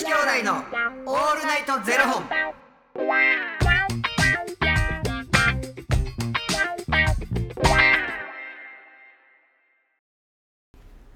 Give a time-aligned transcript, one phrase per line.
[0.00, 0.54] 子兄弟の
[1.04, 2.24] オールナイトゼロ本。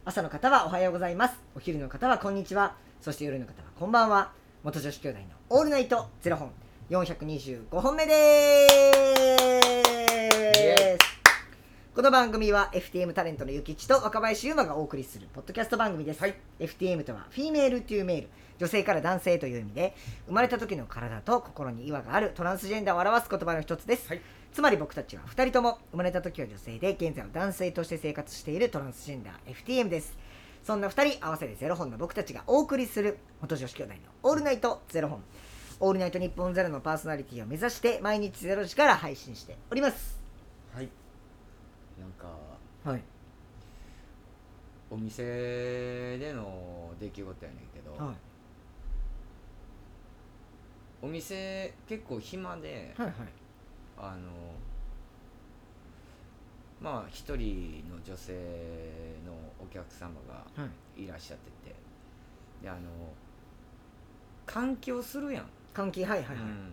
[0.05, 1.41] 朝の方はおはようございます。
[1.57, 2.75] お昼の方はこんにちは。
[3.01, 4.33] そして夜の方はこんばんは。
[4.63, 6.51] 元女子兄弟のオールナイトゼロ本。
[6.91, 8.69] 425本目で
[9.39, 9.54] す。
[11.95, 16.25] この番組は FTM タレントのゆきちと若林優馬がお送りするポッドキャスト番組です、
[16.59, 18.29] FTM とはフィメールというメール。
[18.59, 19.95] 女性から男性という意味で
[20.27, 22.33] 生まれた時の体と心に違和がある。
[22.35, 24.21] トランスジェンダーを表す言葉の一つです、はい。
[24.53, 30.19] つまり僕たちは2人とも生まれた時は女性で現在は男性として生活しているトランスジェンダー FTM です。
[30.65, 35.23] そんな2人合わせてゼロ本の僕たちがお送りする元女子兄弟のオールナイトゼロ本。
[35.79, 40.15] オールナイト日本ゼロのパーソナリティを目指して毎日ゼロ時から配信しております。
[40.17, 40.24] はい
[42.01, 42.29] なんか
[42.85, 43.03] はい。
[44.91, 45.23] お店
[46.19, 48.17] での出来事やねんけど、はい。
[51.03, 53.17] お店結構暇で、はいはい。
[53.97, 54.31] あの
[56.81, 58.33] まあ一人の女性
[59.25, 61.05] のお客様がはい。
[61.05, 61.75] いらっしゃってて
[62.63, 62.81] であの
[64.47, 66.73] 換気をするやん、換気はいはいはい、うん。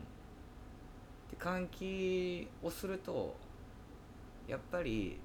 [1.31, 3.35] で換気をすると
[4.51, 5.17] やっぱり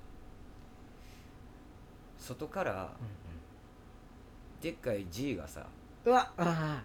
[2.16, 2.92] 外から
[4.60, 5.66] でっかい G がさ
[6.04, 6.80] うわあ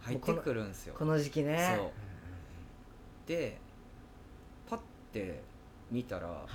[0.00, 0.94] 入ってくるんすよ。
[0.94, 1.74] ーこの時期ね。
[1.76, 1.90] そう。
[3.28, 3.58] で
[4.66, 4.80] パッ
[5.12, 5.42] て
[5.90, 6.46] 見たらは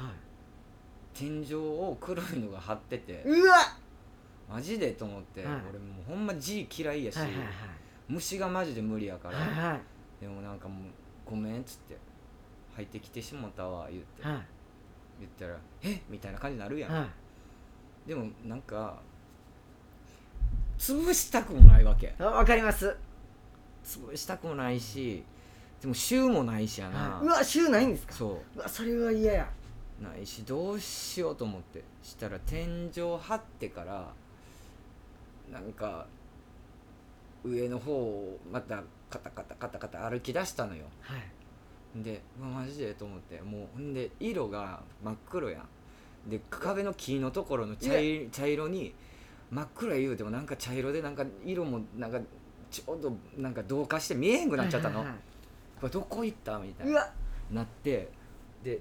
[1.14, 3.56] 天井を黒いのが張っててい、うわ！
[4.50, 5.56] マジでと思って、はい。
[5.70, 7.34] 俺もうほんま G 嫌いやし、はいはい
[8.10, 9.70] 虫がマジで無理やから、はいはい。
[9.74, 9.82] はい
[10.20, 10.88] でもなんかもう
[11.30, 11.96] 「ごめん」っつって
[12.76, 14.46] 「入ってきてしもたわ」言って、はい
[15.20, 16.02] 言ったら「え？
[16.10, 17.08] みたいな感じになるやん、は
[18.06, 18.10] い。
[18.10, 19.00] でもなんか
[20.78, 22.14] 潰したくもないわけ。
[22.20, 22.96] あわかります。
[23.84, 25.24] 潰したくもないし
[25.82, 27.26] でも週もないしやな、はい。
[27.26, 28.14] うわ週ないんですか？
[28.14, 28.60] そう。
[28.60, 29.50] わそれは嫌や。
[30.02, 31.84] ないしどうしようと思って。
[32.04, 34.12] したら天井張ってから
[35.52, 36.06] なんか
[37.44, 40.86] 上の方をまたカタカタカタカタ歩き出したのよ。
[41.02, 41.22] はい
[41.96, 46.30] でうわマジでと思ってもうほんで色が真っ黒やん。
[46.30, 48.94] で壁の木のところの茶い茶色に
[49.50, 52.20] 真っ黒や言うてもなんか茶色でなんか色もなんか
[52.70, 55.04] ちょうどなんか同化して見えへんくなっちゃったの、
[55.80, 57.10] これどこ行ったみたいうなわ。
[57.52, 58.10] なって
[58.64, 58.80] で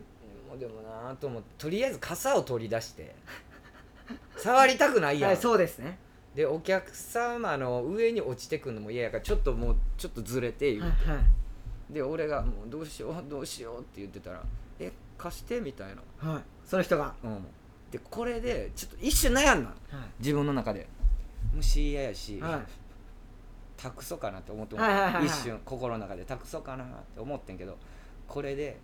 [0.48, 3.14] もうでもなと思ってとりあえず傘を取り出して
[4.36, 5.98] 触りたくないやん、はいそうですね。
[6.34, 11.24] でお客様の上に落ちてくるのも嫌やからちょっともうちょっとずれて言うはいはい
[11.90, 14.42] で俺が「もうどうしようどうしよう」って言ってたら
[14.80, 16.42] 「え貸して」みたいな、はい。
[16.64, 17.14] その人が。
[17.22, 17.46] うん、
[17.90, 19.98] でこれでちょっと一瞬悩んだの。
[19.98, 20.88] は自分の中で。
[21.54, 22.60] 虫嫌やし、いはい。
[23.76, 25.26] 託そうかなって思っても、はいはいはいはい。
[25.26, 26.24] 一瞬心の中で。
[26.24, 27.76] 託そうかなって思ってんけど
[28.26, 28.78] これで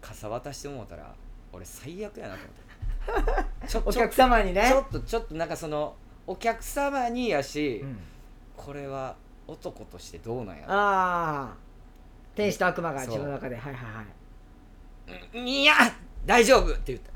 [0.00, 1.14] 傘渡してもうたら
[1.52, 3.66] 俺最悪やなと思って。
[3.66, 4.68] ちょお客様にね。
[4.68, 5.96] ちょっとちょっとなんかその
[6.26, 7.98] お客様にやし、うん。
[8.56, 9.16] これは
[9.48, 10.72] 男としてどうなんやろ？
[10.72, 11.56] ああ
[12.36, 13.56] 天使と悪魔が自分の中で。
[13.56, 15.38] はいはいはい。
[15.38, 15.74] うんいや
[16.26, 17.12] 大丈夫って言った。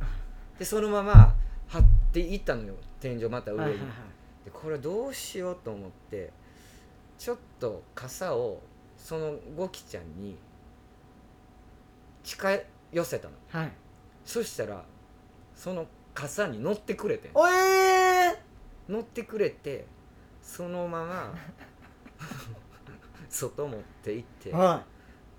[0.59, 1.34] でそのまま
[1.69, 1.82] 張っ
[2.12, 3.88] ていったのよ天井また上に、はいはいはい。
[4.47, 6.32] でこれどうしようと思って
[7.19, 8.60] ちょっと傘を
[8.97, 10.37] そのゴキちゃんに
[12.25, 12.59] 近
[12.91, 13.34] 寄せたの。
[13.50, 13.72] はい。
[14.25, 14.82] そしたら
[15.54, 18.38] その傘に乗ってくれてんおえ
[18.88, 19.87] 乗ってくれて
[20.42, 21.34] そのまま
[23.28, 24.84] 外持って行ってー、は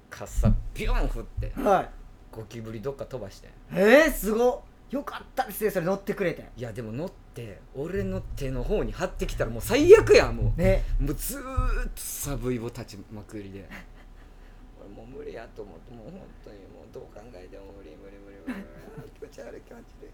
[0.10, 1.90] 傘ビョン振っていはい。
[2.32, 3.50] ゴキブリどっか飛ばして。
[3.72, 4.62] えー、すごっ。
[4.90, 6.50] よかったですねそれ乗ってくれて。
[6.56, 10.60] いやでも乗って俺の手の方に張ってきたらもう最悪やんもう。
[10.60, 10.84] ね。
[11.00, 13.68] もうずーっとサブイボ立ちまくりで。
[14.80, 20.12] 俺もう無理やと思ってもう本当にもうどう考えても無理無理無理無理無理気持ち悪い気持ち悪い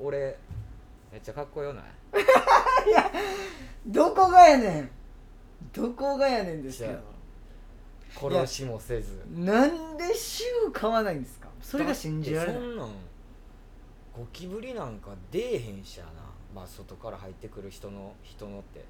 [0.00, 0.36] 俺
[1.12, 1.84] めっちゃかっこよない
[3.86, 4.90] どこがやねん
[5.72, 7.00] どこがやねんですけど
[8.16, 9.24] 殺しもせず。
[9.34, 11.48] なんで週買わないんですか。
[11.60, 12.60] それが信じられない。
[12.60, 12.88] そんなん
[14.16, 16.12] ゴキブリなんか出えへんしやな。
[16.54, 18.84] まあ外から入ってくる人の人のって。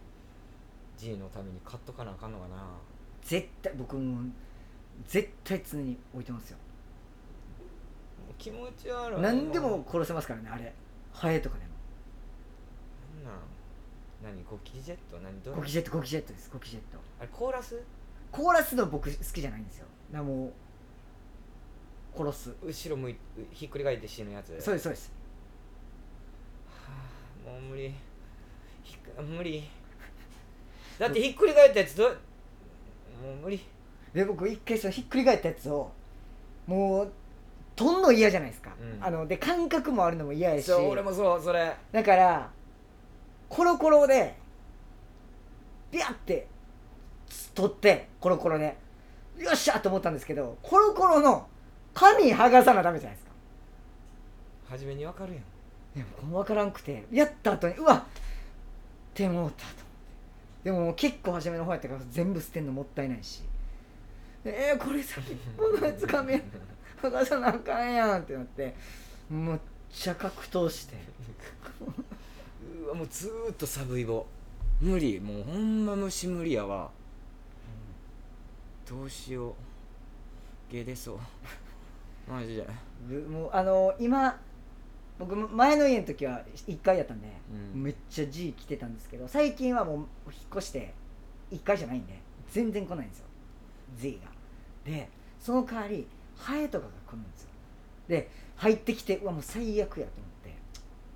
[0.96, 2.56] G のために買っとかなあかんのかな。
[3.22, 4.30] 絶対僕も
[5.06, 6.58] 絶対常に置いてますよ。
[8.38, 9.20] 気持ち悪い。
[9.20, 10.72] 何でも殺せますからねあれ。
[11.12, 11.70] ハエとかでも。
[13.24, 13.42] なんなん？
[14.24, 15.18] 何ゴキジェット？
[15.18, 16.50] 何どうゴキジェットゴキジェットです。
[16.50, 16.98] ゴキジェット。
[17.20, 17.78] あれコーラス？
[18.32, 19.86] コーラスの僕好きじゃないんですよ。
[20.10, 20.52] だからもう
[22.16, 22.54] 殺す。
[22.64, 23.16] 後ろ向い
[23.52, 24.58] ひっくり返って死ぬやつ？
[24.60, 25.12] そうですそうです。
[26.86, 26.92] は
[27.46, 27.92] あもう無理。
[28.82, 29.68] ひっく無理。
[30.98, 32.08] だってひっくり返ったやつどう？
[33.22, 33.60] もう無理。
[34.14, 35.90] で僕一回そのひっくり返ったやつを
[36.66, 37.12] もう
[37.76, 39.04] とんの嫌じゃないですか、うん。
[39.04, 40.64] あので感覚もあるのも嫌やし。
[40.64, 41.76] そう俺もそうそれ。
[41.92, 42.50] だから
[43.54, 44.34] コロコロで
[45.92, 46.48] ビャって
[47.54, 48.76] 取ってコロコロで。
[49.38, 51.48] よっしゃと思ったんですけどコロコロの
[51.92, 53.32] 紙剥がさなダメじゃないですか。
[54.70, 55.42] 初めにわかるやん。
[55.94, 58.02] でも分からんくてやった後にうわっ
[59.14, 59.84] て思ったと思って。
[60.64, 63.42] でも結構初めの方やったから全部捨てんのもったいないし。
[64.44, 65.20] えー、これさ
[65.56, 66.34] このやつ紙
[67.00, 68.74] 剥がさなあかんやんってなって
[69.30, 69.58] むっ
[69.92, 70.96] ちゃ格闘して。
[70.96, 70.98] う
[72.94, 74.24] わもうずーっとサブイボ。
[74.80, 75.20] 無理。
[75.20, 76.90] もうほんま虫無理やわ、
[78.88, 79.54] どうしよう。
[80.72, 81.18] ゲ出そう。
[82.30, 82.66] マジで。
[83.06, 84.40] ぶもうあの今
[85.18, 87.28] 僕前の家の時は1階やったんで、
[87.74, 87.82] うん。
[87.82, 90.06] めっちゃ G 来てたんですけど最近はもう引っ
[90.56, 90.94] 越して
[91.50, 92.18] 1階じゃないんで
[92.50, 93.26] 全然来ないんですよ。
[93.96, 94.30] Z が。
[94.84, 95.08] で
[95.40, 96.06] その代わり
[96.36, 97.48] ハエとかが来るんですよ。
[98.08, 100.53] で入ってきてうわもう最悪やと思って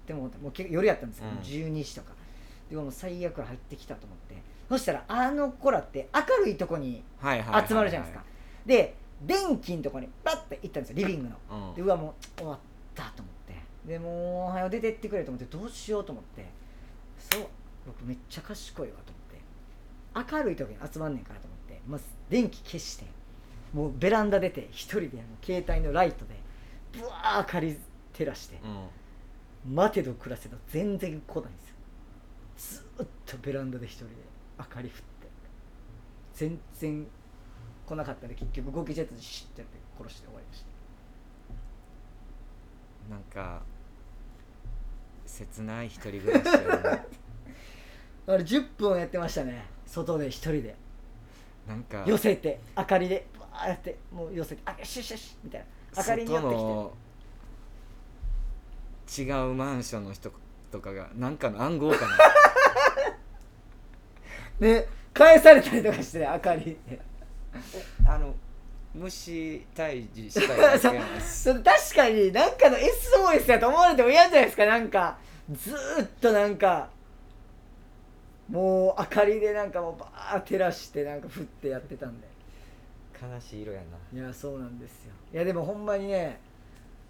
[0.09, 1.39] でももう夜やったんですけど、うん。
[1.71, 2.13] 12時とか。
[2.71, 4.35] でもう最悪入ってきたと思って。
[4.69, 8.25] そしたらあの子らって明るいとこに集まるじゃないですか、
[8.67, 10.97] で電気のとこにパッて行ったんですよ。
[10.97, 11.69] リビングの。
[11.71, 11.75] うん。
[11.75, 12.59] でうわもう終わっ
[12.95, 13.55] たと思って。
[13.91, 16.47] でもうおはよう出てってくれと思ってどうしようと思って。
[17.19, 17.47] そう
[17.87, 19.13] 僕めっちゃ賢いわと
[20.15, 20.35] 思って。
[20.35, 21.81] 明るい時に集まんねんからと思って。
[21.87, 23.05] まず電気消して。
[23.73, 26.35] もうベランダ出て一人であの携帯のライトで
[26.93, 27.79] ブワー明かり
[28.13, 28.59] 照らして。
[28.63, 28.87] うん
[29.67, 31.75] 待てど暮らせど全然来ないんですよ。
[32.57, 34.15] ずーっとベランダで一人で
[34.59, 35.09] 明かり振って。
[36.35, 37.07] 全然
[37.87, 40.65] 来なかったんで結局ゴキジェットでシュッてやって殺して終わりまし
[43.09, 43.15] た。
[43.15, 43.63] なんか
[45.27, 47.05] 切ない一人暮らしやな。
[48.35, 49.65] あれ10分やってましたね。
[49.87, 50.77] 外で一人で。
[51.67, 55.67] なんか寄せて明かりでブワーやってもう寄せてあよしよしよしみたいな。
[55.97, 57.08] 明かりに寄ってきて
[59.09, 60.31] 違うマンションの人
[60.71, 62.19] とかがなんかの暗号かな。
[64.61, 66.77] で返されたりとかして明かり。
[66.89, 67.01] で
[68.07, 68.35] あの
[68.95, 71.15] 虫退治したいだけなん。
[71.15, 74.67] です確かになんかの SOS やと思われても嫌じゃないですか。
[74.67, 75.19] なんか
[75.51, 76.91] ずーっとなんか
[78.49, 82.29] もう明かりでなんかもうバー照らしてなんか振ってやってたんで。
[83.21, 83.81] 悲しい色や
[84.13, 84.21] な。
[84.21, 85.13] いやそうなんですよ。
[85.33, 86.41] いやでもほんまにね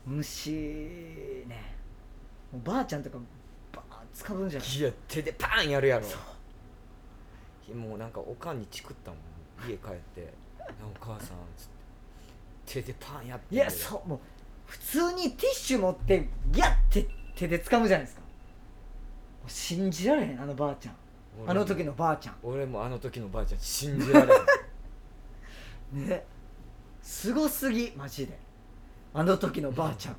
[0.06, 0.50] 虫
[1.46, 1.77] ね
[2.52, 3.18] もうばあちゃんとか
[3.72, 6.06] バーッ使うんじゃないいや手でパンやるやろ。
[6.06, 10.32] いやもうなんかおかんにチクったもん家帰って
[10.82, 11.78] 「お母さん」つって。
[12.66, 14.18] 手でパンやっていやそうもう
[14.66, 18.20] 普通にティッシュ持ってギャッて手で掴むじゃないですか。
[18.22, 18.26] も
[19.46, 20.94] う信じられへんあのばあちゃん。
[21.46, 24.34] あの時のばあちゃ俺もあの時のばあちゃん信じられ
[25.94, 26.08] へんん。
[26.08, 26.24] ね。
[27.00, 28.38] すごすぎマジで。
[29.14, 30.16] あの時のばあちゃん。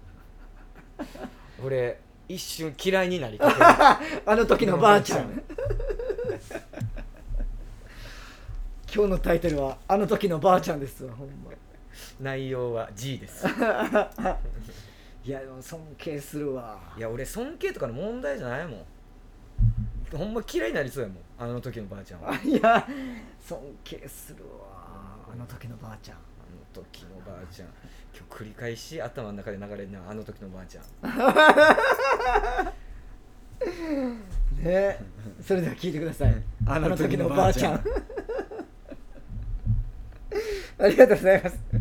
[1.63, 1.99] 俺
[2.29, 3.99] 一瞬嫌いになりかけた
[4.31, 5.29] あの時のばあちゃん。
[8.93, 11.51] 今日のタイトルは「あの時のばあちゃん」ですわほんま
[12.19, 13.45] 内容は G です。
[15.25, 16.79] いやでも尊敬するわ。
[16.97, 18.85] いや俺尊敬とかの問題じゃないもん。
[20.15, 22.31] ほんま嫌いになりそうやもんあの時のばあちゃんは。
[22.31, 22.87] あいや
[23.39, 26.17] 尊敬するわあの時のばあちゃん。
[26.17, 26.21] の
[26.73, 27.69] 時のばあちゃん。
[28.15, 30.83] 今日繰り返し頭の中で流れるなあの時のばあちゃん。
[34.63, 34.99] ね。
[35.41, 36.33] それでは聞いてください。
[36.65, 37.73] ああのの時のばあちゃん。
[37.75, 37.81] ば
[40.85, 41.57] ありがとうございます。
[41.57, 41.77] と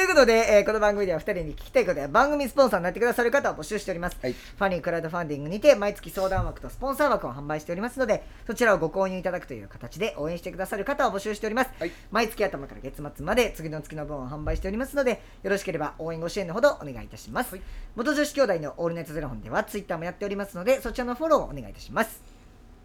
[0.00, 4.32] いうことで、えーこの番組では2人に聞きたいことや番組スポンサーになってくださる方を募集しております、はい。
[4.32, 11.92] ファニークラウドファンディングにて毎月相談枠とスポンサー枠を販売しておりますのでそちらをご購入いただくという形で応援してくださる方を募集しております、はい。
[12.10, 17.58] 毎月頭から月末まで次の月の分を販売しておりますのでよろしければ応援ご支援のほどお願いいたします、
[17.96, 22.22] 元女子兄弟のオールナイトゼロ本ではツイッターもやっておりますのでそちらのフォローをお願いいたします。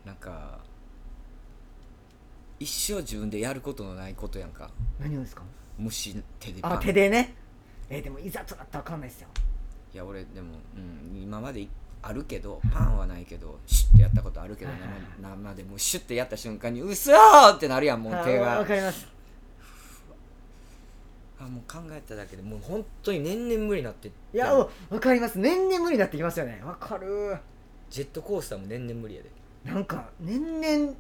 [0.06, 0.60] なんか
[2.60, 4.70] 一生自分でやることのないことやんか。
[5.00, 5.44] 何をですか？
[5.78, 6.74] 虫手でパン。
[6.74, 7.34] あ手でね。
[7.90, 9.28] えーでもいざとなったら分かんないですよ。
[9.94, 11.70] いや俺でも、うん、今までい
[12.02, 14.72] あるけどパンはないけどシュッてやったことあるけど
[15.22, 18.60] 生生でもうシュッてやった瞬間にうそーってなるやんもう手あが。
[18.60, 19.08] わかります。
[21.40, 25.40] あもう考えただけでもう本当に年々無理になってっいやわかります。
[25.40, 26.62] 年々無理になってきますよね。
[26.64, 27.38] わかる。
[27.90, 29.30] ジェットコースターも年々無理やで。
[29.64, 30.94] なんか年々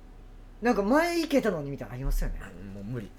[0.62, 2.40] なんか前行けたのにみたいなのありますよね。
[2.74, 3.10] もう無理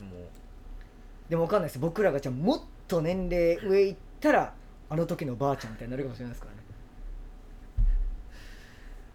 [0.00, 1.30] もう。
[1.30, 1.78] でも分かんないです。
[1.78, 4.52] 僕らがじゃもっと年齢上いったら
[4.90, 6.58] あの時のばあちゃんみたいになるかもしれないですからね。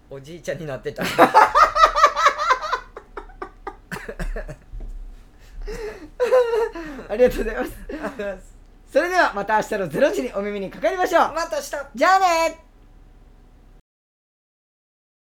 [0.10, 1.04] おじいちゃんになってた。
[7.10, 8.54] ありがとうございます。
[8.92, 11.34] それではまた明日の0時にお耳にかかりましょう。
[11.34, 11.72] また明日。
[11.96, 12.60] じゃあね